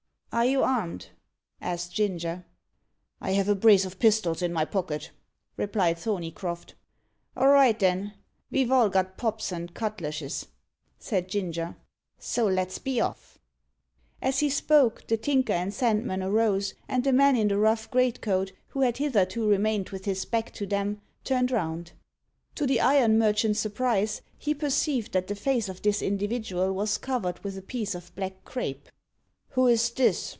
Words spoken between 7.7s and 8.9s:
then ve've all